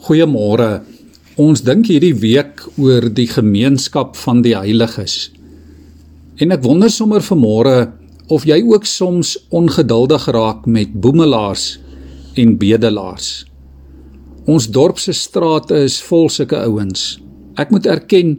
[0.00, 0.80] Goeiemôre.
[1.36, 5.26] Ons dink hierdie week oor die gemeenskap van die heiliges.
[6.40, 7.90] En ek wonder sommer vanmôre
[8.32, 11.66] of jy ook soms ongeduldig raak met boemelaars
[12.40, 13.28] en bedelaars.
[14.48, 17.18] Ons dorp se strate is vol sulke ouens.
[17.60, 18.38] Ek moet erken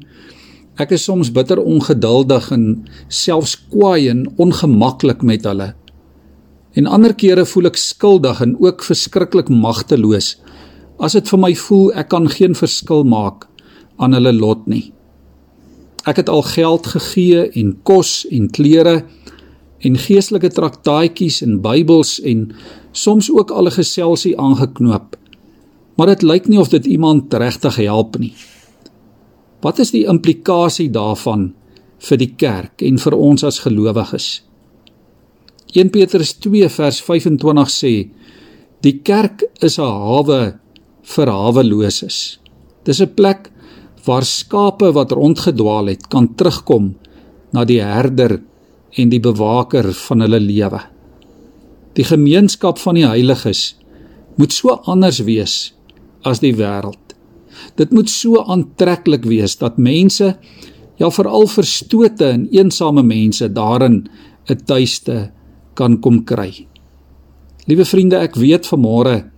[0.82, 2.66] ek is soms bitter ongeduldig en
[3.05, 5.75] selfs kwaai en ongemaklik met hulle.
[6.73, 10.39] En ander kere voel ek skuldig en ook verskriklik magteloos
[11.02, 13.48] as dit vir my voel ek kan geen verskil maak
[14.02, 14.92] aan hulle lot nie.
[16.05, 19.02] Ek het al geld gegee en kos en klere
[19.86, 22.52] en geestelike traktaatjies en Bybels en
[22.94, 25.18] soms ook al 'n geselsie aangeknoop.
[25.98, 28.34] Maar dit lyk nie of dit iemand regtig help nie.
[29.62, 31.54] Wat is die implikasie daarvan
[32.00, 34.44] vir die kerk en vir ons as gelowiges?
[35.73, 38.09] 1 Petrus 2 vers 25 sê:
[38.81, 40.59] Die kerk is 'n hawe
[41.04, 42.40] vir haweloses.
[42.86, 43.52] Dis 'n plek
[44.05, 46.95] waar skape wat rondgedwaal het kan terugkom
[47.53, 48.42] na die herder
[48.98, 50.80] en die bewaker van hulle lewe.
[51.94, 53.75] Die gemeenskap van die heiliges
[54.38, 55.73] moet so anders wees
[56.23, 57.16] as die wêreld.
[57.75, 60.36] Dit moet so aantreklik wees dat mense,
[60.97, 64.08] ja veral verstote en eensame mense daarin
[64.50, 65.31] 'n tuiste
[65.73, 66.68] kan kom kry.
[67.68, 69.31] Liewe vriende, ek weet vanmôre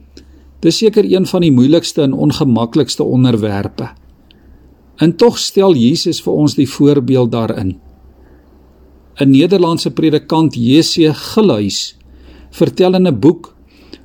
[0.63, 3.89] dis seker een van die moeilikste en ongemaklikste onderwerpe.
[5.03, 7.75] En tog stel Jesus vir ons die voorbeeld daarin.
[9.19, 11.13] 'n Nederlandse predikant, J.C.
[11.13, 11.95] Gilhuis,
[12.51, 13.55] vertel in 'n boek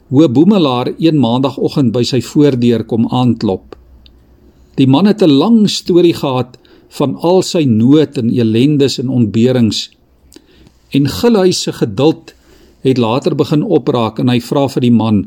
[0.09, 3.77] hoe 'n boemelaar een maandagooggend by sy voordeur kom aanklop.
[4.75, 9.99] Die man het 'n lang storie gehad van al sy nood en ellendes en ontberings
[10.89, 12.35] En Gilhuis se geduld
[12.81, 15.27] het later begin opraak en hy vra vir die man: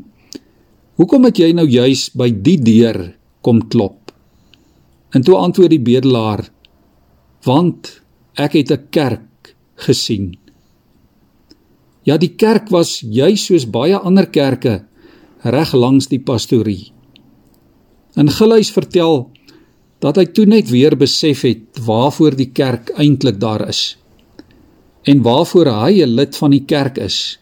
[0.96, 4.12] "Hoekom het jy nou juis by die deur kom klop?"
[5.12, 6.48] En toe antwoord die bedelaar:
[7.44, 8.02] "Want
[8.34, 10.36] ek het 'n kerk gesien."
[12.02, 14.84] Ja, die kerk was juis soos baie ander kerke
[15.42, 16.92] reg langs die pastorie.
[18.14, 19.30] En Gilhuis vertel
[20.02, 23.96] dat hy toe net weer besef het waarvoor die kerk eintlik daar is
[25.02, 27.38] en waarvoor hy 'n lid van die kerk is.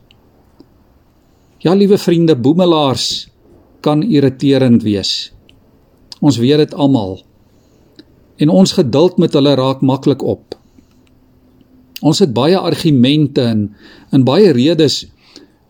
[1.58, 3.29] Ja, liewe vriende, boemelaars
[3.80, 5.32] kan irriterend wees.
[6.20, 7.20] Ons weet dit almal.
[8.40, 10.56] En ons geduld met hulle raak maklik op.
[12.00, 13.66] Ons het baie argumente en
[14.10, 15.04] en baie redes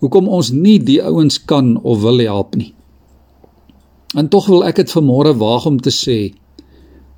[0.00, 2.72] hoekom ons nie die ouens kan of wil help nie.
[4.16, 6.32] En tog wil ek dit vanmôre waag om te sê,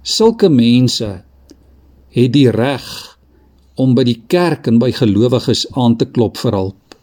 [0.03, 1.09] sulke mense
[2.13, 2.89] het die reg
[3.81, 6.97] om by die kerk en by gelowiges aan te klop vir hulp.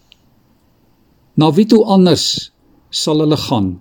[1.40, 2.52] Na wie toe anders
[2.90, 3.80] sal hulle gaan?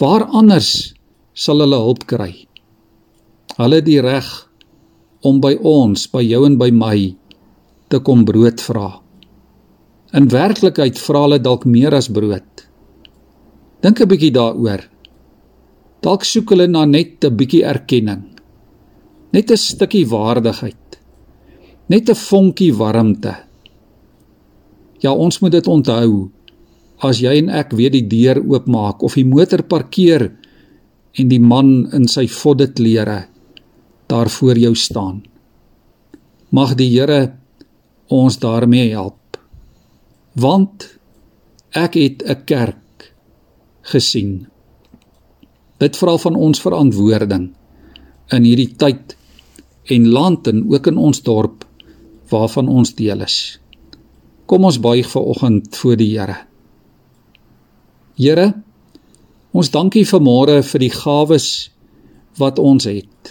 [0.00, 0.94] Waar anders
[1.34, 2.32] sal hulle hulp kry?
[3.56, 4.28] Hulle die reg
[5.24, 6.98] om by ons, by jou en by my
[7.88, 8.90] te kom brood vra.
[10.14, 12.66] In werklikheid vra hulle dalk meer as brood.
[13.82, 14.82] Dink 'n bietjie daaroor.
[16.02, 18.24] Dalk soek hulle na net 'n bietjie erkenning.
[19.32, 20.84] Net 'n stukkie waardigheid
[21.86, 23.34] net 'n vonkie warmte.
[24.98, 26.30] Ja, ons moet dit onthou.
[27.04, 30.30] As jy en ek weer die deur oopmaak of die motor parkeer
[31.20, 33.26] en die man in sy vodde klere
[34.08, 35.22] daar voor jou staan.
[36.50, 37.34] Mag die Here
[38.12, 39.38] ons daarmee help.
[40.34, 40.88] Want
[41.74, 43.12] ek het 'n kerk
[43.82, 44.46] gesien.
[45.78, 47.52] Dit vra van ons verantwoording
[48.32, 49.16] in hierdie tyd
[49.84, 51.64] en land en ook in ons dorp
[52.30, 53.60] waarvan ons deel is.
[54.46, 56.53] Kom ons buig ver oggend voor die Here.
[58.14, 58.52] Here,
[59.50, 61.46] ons dankie vanmôre vir die gawes
[62.38, 63.30] wat ons het.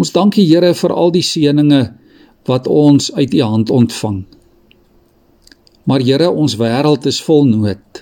[0.00, 1.82] Ons dankie Here vir al die seëninge
[2.48, 4.22] wat ons uit U hand ontvang.
[5.84, 8.00] Maar Here, ons wêreld is vol nood.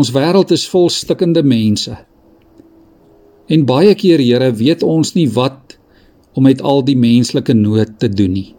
[0.00, 1.92] Ons wêreld is vol stikkende mense.
[3.52, 5.76] En baie keer Here, weet ons nie wat
[6.32, 8.54] om met al die menslike nood te doen nie.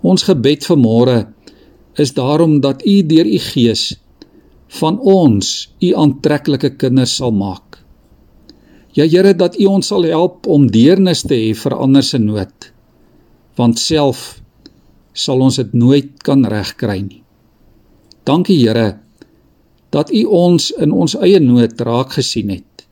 [0.00, 1.18] Ons gebed vir môre
[2.00, 3.84] is daarom dat U deur U Gees
[4.80, 5.50] van ons
[5.82, 7.78] U aantreklike kinders sal maak.
[8.94, 12.70] Ja Here dat U ons sal help om deernis te hê vir ander se nood.
[13.58, 14.40] Want self
[15.14, 17.22] sal ons dit nooit kan regkry nie.
[18.26, 18.98] Dankie Here
[19.94, 22.86] dat U ons in ons eie nood raak gesien het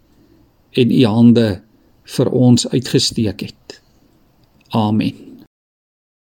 [0.78, 1.48] en U hande
[2.16, 3.82] vir ons uitgesteek het.
[4.72, 5.31] Amen.